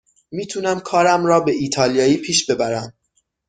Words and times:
می 0.31 0.47
تونم 0.47 0.79
کارم 0.79 1.25
را 1.25 1.39
به 1.39 1.51
ایتالیایی 1.51 2.17
پیش 2.17 2.51
ببرم. 2.51 2.93